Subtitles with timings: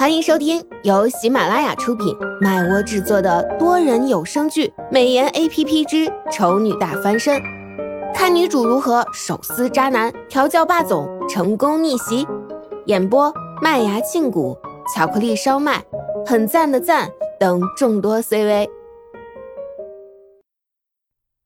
[0.00, 7.38] 欢迎收听由喜马拉雅出品、麦窝制作的多人有声剧《美颜 A P P 之丑女大翻身》，
[8.14, 12.26] 看女主如何手撕渣男、调教霸总、成功逆袭。
[12.86, 14.56] 演播：麦芽庆谷、
[14.96, 15.84] 巧克力烧麦、
[16.24, 18.70] 很赞的赞等众多 C V。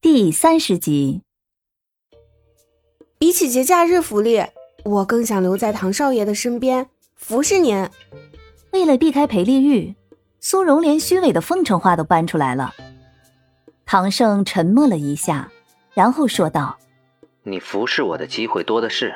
[0.00, 1.22] 第三十集。
[3.18, 4.40] 比起节假日福利，
[4.84, 6.86] 我更想留在唐少爷的身边
[7.16, 7.90] 服侍您。
[8.76, 9.94] 为了避开裴丽玉，
[10.38, 12.74] 苏荣连虚伪的奉承话都搬出来了。
[13.86, 15.50] 唐胜沉默了一下，
[15.94, 16.76] 然后说道
[17.42, 19.14] ：“你服侍我的机会多的是，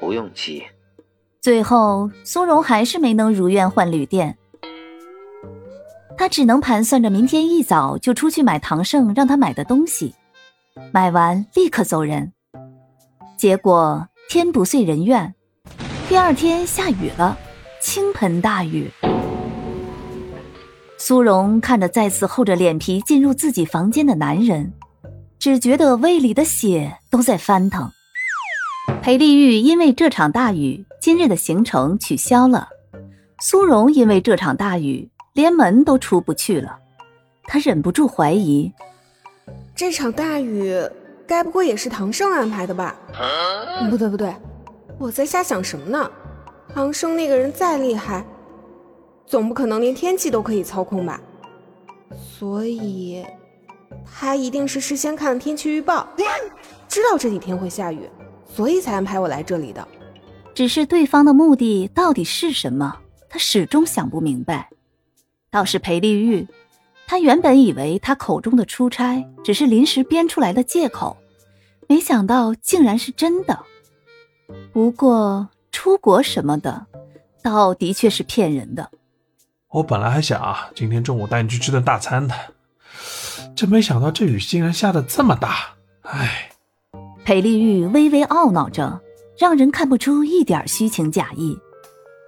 [0.00, 0.64] 不用急。”
[1.42, 4.38] 最后，苏荣还是没能如愿换旅店，
[6.16, 10.14] 他只能盘算着明天一早就出去买唐胜让他买的东西，
[10.90, 12.32] 买完立刻走人。
[13.36, 15.34] 结果天不遂人愿，
[16.08, 17.36] 第二天下雨了。
[17.80, 18.90] 倾盆大雨，
[20.98, 24.72] 苏荣看着再次厚着脸皮进入自己房间的男人，
[25.38, 27.90] 只觉得胃里的血都在翻腾。
[29.02, 32.68] 裴丽玉因为这场大雨，今日的行程取消了。
[33.40, 36.78] 苏荣因为这场大雨，连门都出不去了。
[37.44, 38.72] 他忍不住怀疑，
[39.74, 40.74] 这场大雨
[41.26, 42.96] 该不会也是唐胜安排的吧？
[43.88, 44.34] 不对不对，
[44.98, 46.10] 我在瞎想什么呢？
[46.76, 48.22] 唐生那个人再厉害，
[49.24, 51.18] 总不可能连天气都可以操控吧？
[52.14, 53.24] 所以，
[54.04, 56.06] 他一定是事先看了天气预报，
[56.86, 58.06] 知道这几天会下雨，
[58.44, 59.88] 所以才安排我来这里的。
[60.54, 62.98] 只是对方的目的到底是什么，
[63.30, 64.68] 他始终想不明白。
[65.50, 66.46] 倒是裴丽玉，
[67.06, 71.16] 他原本以为他口中的出差只是临时编出来的借口，
[71.88, 73.64] 没想到竟然是真的。
[74.74, 75.48] 不过。
[75.86, 76.88] 出国什么的，
[77.44, 78.90] 倒的确是骗人的。
[79.68, 82.34] 我本来还想啊，今天中午带你去吃顿大餐的，
[83.54, 85.76] 真没想到这雨竟然下的这么大。
[86.02, 86.50] 唉，
[87.24, 89.00] 裴丽玉微微懊恼着，
[89.38, 91.56] 让人看不出一点虚情假意。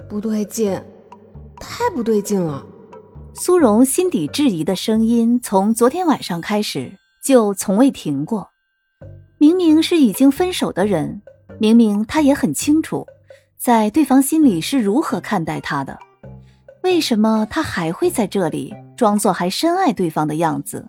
[0.08, 0.80] 不对劲，
[1.58, 2.64] 太不对劲了。
[3.34, 8.50] 苏荣心底质疑的声音，从昨天晚上开始就从未停过。
[9.38, 11.22] 明明是已经分手的人，
[11.58, 13.04] 明明他也很清楚。
[13.58, 15.98] 在对方心里是如何看待他的？
[16.84, 20.88] 为什么他还会在这里装作还深爱对方的样子，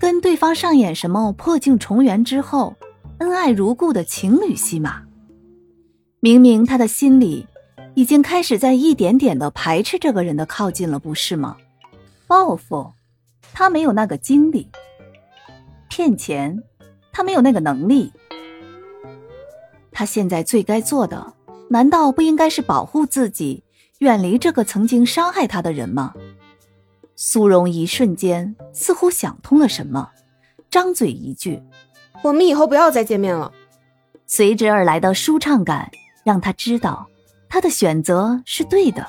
[0.00, 2.76] 跟对方上演什么破镜重圆之后
[3.18, 5.02] 恩爱如故的情侣戏码？
[6.20, 7.48] 明明他的心里
[7.96, 11.56] 已经开始在一点点的排斥这个人的靠近了，不是吗？
[12.28, 12.92] 报复，
[13.52, 14.68] 他没有那个精力；
[15.90, 16.62] 骗钱，
[17.10, 18.12] 他没有那个能力。
[19.90, 21.34] 他现在最该做的。
[21.72, 23.64] 难道不应该是保护自己，
[24.00, 26.12] 远离这个曾经伤害他的人吗？
[27.16, 30.10] 苏荣一瞬间似乎想通了什么，
[30.70, 31.62] 张嘴一句
[32.22, 33.50] ：“我们以后不要再见面了。”
[34.28, 35.90] 随之而来的舒畅感
[36.22, 37.08] 让他知道，
[37.48, 39.06] 他的选择是对的。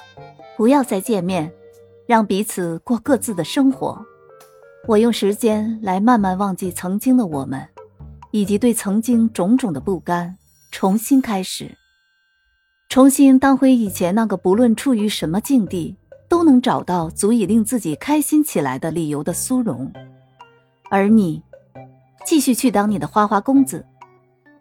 [0.55, 1.51] 不要再见面，
[2.07, 4.01] 让彼此过各自的生活。
[4.87, 7.67] 我用时间来慢慢忘记曾经的我们，
[8.31, 10.37] 以及对曾经种种的不甘，
[10.71, 11.77] 重新开始。
[12.93, 15.95] 重新当回以前那个不论处于什么境地
[16.29, 19.91] 都能找到足以令自己开心起来的理由的苏荣，
[20.91, 21.41] 而你，
[22.23, 23.83] 继续去当你的花花公子，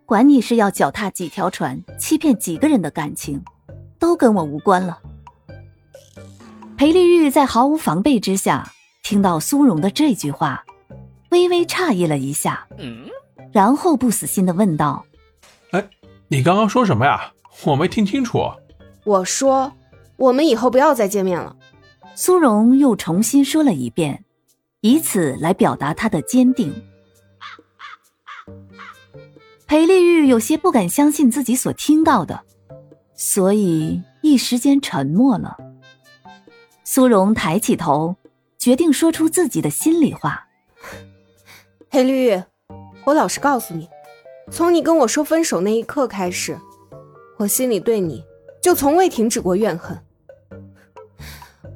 [0.07, 3.45] 管你是要脚踏几条船，欺骗几个人的感情，
[3.99, 4.99] 都跟我无关了。
[6.79, 8.73] 裴丽玉在毫无防备之下
[9.03, 10.65] 听到苏荣的这句话，
[11.29, 12.67] 微微诧异了一下，
[13.53, 15.05] 然后不死心的问道
[15.73, 15.87] ：“哎，
[16.29, 17.31] 你刚刚说什么呀？”
[17.65, 18.41] 我没听清楚。
[19.05, 19.73] 我说，
[20.17, 21.57] 我们以后不要再见面了。
[22.15, 24.25] 苏荣又重新说了一遍，
[24.81, 26.73] 以此来表达他的坚定。
[29.67, 32.43] 裴丽玉有些不敢相信自己所听到的，
[33.15, 35.57] 所以一时间沉默了。
[36.85, 38.17] 苏荣抬起头，
[38.59, 40.47] 决定说出自己的心里话
[41.89, 42.43] ：“裴丽玉，
[43.05, 43.89] 我老实告诉你，
[44.51, 46.59] 从你跟我说分手那一刻开始。”
[47.43, 48.25] 我心里对你
[48.61, 49.99] 就从未停止过怨恨，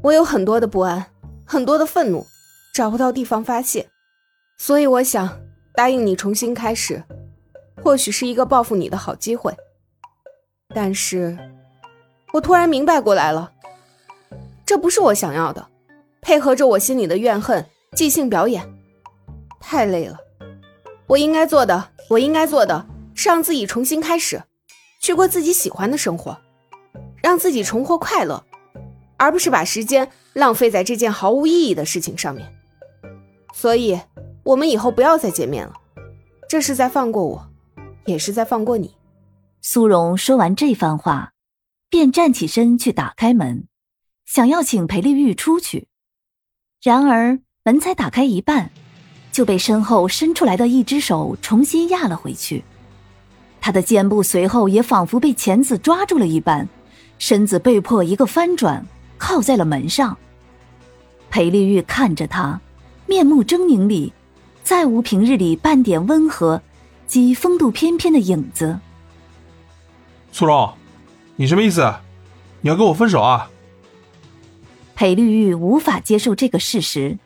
[0.01, 1.07] 我有很多的不安，
[1.45, 2.25] 很多的愤怒，
[2.73, 3.89] 找不到地方发泄，
[4.57, 5.41] 所以我想
[5.75, 7.03] 答应你重新开始，
[7.83, 9.53] 或许是一个报复你的好机会。
[10.73, 11.37] 但是，
[12.33, 13.51] 我突然明白过来了，
[14.65, 15.67] 这不是我想要的，
[16.21, 17.67] 配合着我心里的怨恨
[17.97, 18.73] 即兴表演，
[19.59, 20.17] 太累了。
[21.09, 24.41] 我应该做的，我应该做的是让自己重新开始。
[25.07, 26.37] 去过自己喜欢的生活，
[27.23, 28.43] 让自己重获快乐。
[29.17, 32.53] 而不是把时间浪费在这件毫无意义的事情上面。
[33.55, 34.01] 所以，
[34.43, 35.75] 我们以后不要再见面了。
[36.49, 37.49] 这是在放过我，
[38.05, 38.97] 也是在放过你。
[39.63, 41.35] 苏荣说完这番话，
[41.89, 43.69] 便站起身去打开门，
[44.25, 45.87] 想要请裴丽玉出去。
[46.83, 48.73] 然而门才打开一半，
[49.31, 52.65] 就被身后伸出来的一只手重新压了回去。
[53.67, 56.69] 他的肩部随后也仿佛被钳子抓住了一般，
[57.19, 58.87] 身子被迫一个翻转，
[59.19, 60.17] 靠在了门上。
[61.31, 62.61] 裴丽玉看着他，
[63.07, 64.13] 面目狰狞里，
[64.63, 66.63] 再无平日里半点温和
[67.09, 68.79] 及风度翩翩的影子。
[70.31, 70.73] 苏荣，
[71.35, 71.93] 你什么意思？
[72.61, 73.51] 你要跟我分手啊？
[74.95, 77.19] 裴丽玉无法接受这个事实，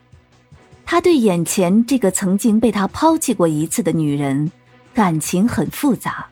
[0.86, 4.50] 他对眼前这个曾经被他抛弃过一次的女人，
[4.94, 6.26] 感情很复杂。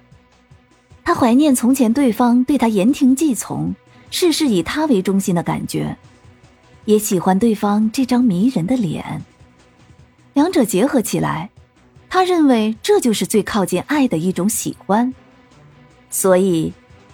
[1.05, 3.75] 他怀念从前对方对他言听计从、
[4.11, 5.97] 事事以他为中心的感觉，
[6.85, 9.23] 也喜欢对方这张迷人的脸。
[10.35, 11.51] 两者结合起来，
[12.11, 15.13] 他认为这就是最靠近爱的一种喜欢。
[16.11, 16.73] 所以，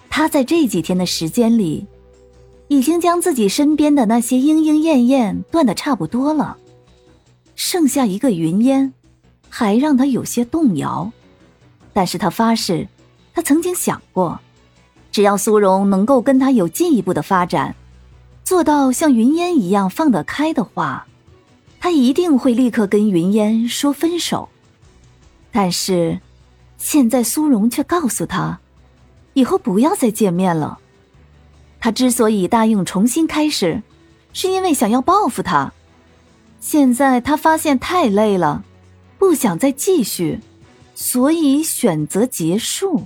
[0.09, 1.85] 他在这几天的时间里，
[2.67, 6.57] 已经将自己身边的那些莺莺燕燕断得差不多了，
[7.55, 8.93] 剩下一个云烟，
[9.49, 11.11] 还让他有些动摇。
[11.95, 12.89] 但是他发誓。
[13.33, 14.41] 他曾经想过，
[15.13, 17.73] 只要苏荣能够跟他有进一步的发展，
[18.43, 21.07] 做到像云烟一样放得开的话，
[21.79, 24.49] 他一定会立刻跟云烟说分手。
[25.53, 26.19] 但是，
[26.77, 28.59] 现在苏荣却告诉他，
[29.33, 30.79] 以后不要再见面了。
[31.79, 33.81] 他之所以答应重新开始，
[34.33, 35.71] 是因为想要报复他。
[36.59, 38.65] 现在他发现太累了，
[39.17, 40.41] 不想再继续，
[40.95, 43.05] 所以选择结束。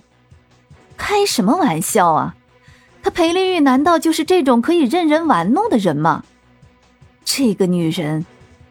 [0.96, 2.36] 开什么玩笑啊！
[3.02, 6.24] 他裴丽玉难道就是这种可以任人玩弄的人吗？
[7.24, 8.26] 这个女人，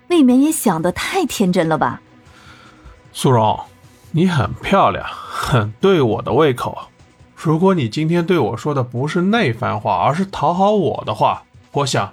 [0.08, 2.00] 未免也想的太天真了吧？
[3.12, 3.58] 苏荣，
[4.12, 6.76] 你很漂亮，很对我的胃口。
[7.34, 12.12] 如果你今天对我说的不是那番话，而是讨好我的话，我想，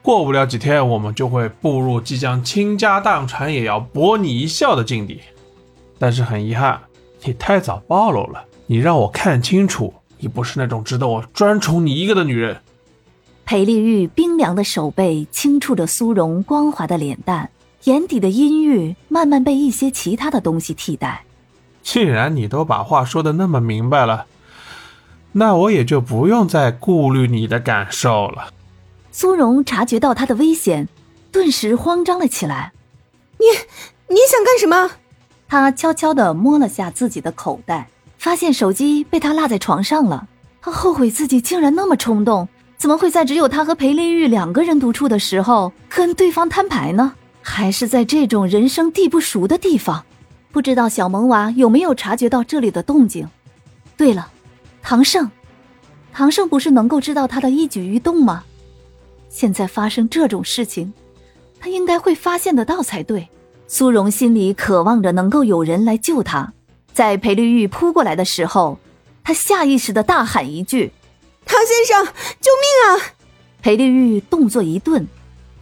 [0.00, 5.20] 过不了几天，我们就会步入即将倾家荡产也要博你一笑的境地。
[6.00, 6.80] 但是很遗憾，
[7.24, 8.42] 你太早暴露了。
[8.66, 12.62] 你让我看清楚，你不是那种值得我专宠你一个的女人。
[13.44, 17.50] 裴丽玉冰凉的手背轻触着苏荣光滑的脸蛋，
[17.84, 21.24] 眼底的阴郁慢慢被一些其他的东西替代。
[21.82, 24.24] 既然你都把话说的那么明白了，
[25.32, 28.54] 那我也就不用再顾虑你的感受了。
[29.12, 30.88] 苏荣察觉到他的危险，
[31.30, 32.72] 顿时慌张了起来。
[33.38, 33.44] 你
[34.08, 34.92] 你想干什么？
[35.50, 37.88] 他悄悄地摸了下自己的口袋。
[38.16, 40.28] 发现手机被他落在床上了，
[40.60, 47.14] 他后悔自己竟然那么冲动，怎么会在只有他和裴丽玉两个人独处的时候跟对方摊牌呢？
[47.40, 50.04] 还是在这种人生地不熟的地方？
[50.52, 53.26] 不知道小萌娃有没有察觉到这里的动静？
[53.96, 54.30] 对了，
[54.82, 55.30] 唐胜，
[56.12, 58.44] 唐胜不是能够知道他的一举一动吗？
[59.30, 60.92] 现在发生这种事情，
[61.58, 63.28] 他应该会发现得到才对。
[63.72, 66.52] 苏荣心里渴望着能够有人来救他。
[66.92, 68.80] 在裴丽玉扑过来的时候，
[69.22, 70.92] 他下意识的大喊一句
[71.46, 73.14] ：“唐先生，救命啊！”
[73.62, 75.06] 裴丽玉动作一顿，“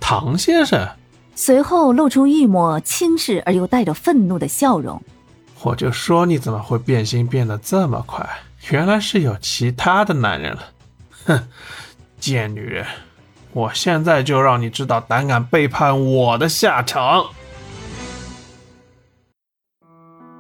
[0.01, 0.89] 唐先生。”
[1.37, 5.03] 随后露出一抹轻视而又带着愤怒的笑容。
[5.61, 8.27] 我就说你怎么会变心变得这么快？
[8.71, 10.63] 原来是有其他的男人了。
[11.27, 11.47] 哼，
[12.19, 12.87] 贱女人！
[13.53, 17.27] 我现在就让你知道胆敢背叛我的下场。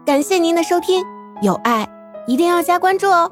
[0.09, 1.05] 感谢您的收听，
[1.43, 1.87] 有爱
[2.27, 3.31] 一定要加关注哦。